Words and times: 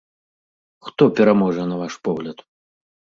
Хто 0.87 1.03
пераможа, 1.19 1.65
на 1.73 1.77
ваш 1.83 1.99
погляд? 2.09 2.37